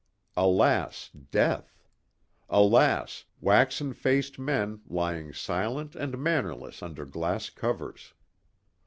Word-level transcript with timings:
Alas, 0.35 1.11
death. 1.29 1.77
Alas, 2.49 3.25
waxen 3.39 3.93
faced 3.93 4.39
men 4.39 4.81
lying 4.87 5.31
silent 5.31 5.95
and 5.95 6.17
mannerless 6.17 6.81
under 6.81 7.05
glass 7.05 7.51
covers. 7.51 8.11